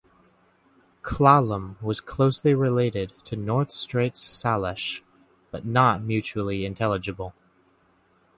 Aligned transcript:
Klallam 1.03 1.79
was 1.79 2.01
closely 2.01 2.55
related 2.55 3.13
to 3.25 3.35
North 3.35 3.69
Straits 3.71 4.27
Salish, 4.27 5.01
but 5.51 5.63
not 5.63 6.01
mutually 6.01 6.65
intelligible. 6.65 7.35